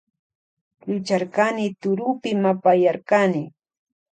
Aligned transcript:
Llucharkani 0.87 1.65
turupi 1.81 2.29
mapayarkani. 2.43 3.43